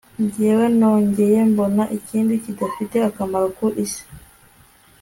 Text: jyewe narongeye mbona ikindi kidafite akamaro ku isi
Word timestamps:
jyewe 0.33 0.65
narongeye 0.79 1.39
mbona 1.51 1.83
ikindi 1.97 2.33
kidafite 2.43 2.97
akamaro 3.09 3.47
ku 3.57 3.67
isi 3.83 4.03